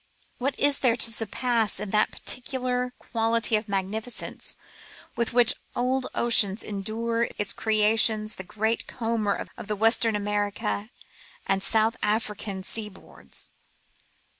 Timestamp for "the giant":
8.37-8.87